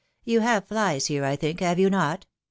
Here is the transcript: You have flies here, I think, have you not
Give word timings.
You 0.23 0.39
have 0.39 0.67
flies 0.67 1.05
here, 1.05 1.23
I 1.23 1.35
think, 1.35 1.59
have 1.59 1.77
you 1.77 1.91
not 1.91 2.25